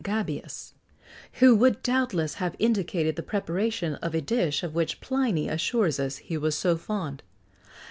[0.03, 0.73] Gabius,
[1.33, 6.17] who would doubtless have indicated the preparation of a dish of which Pliny assures us
[6.17, 7.21] he was so fond.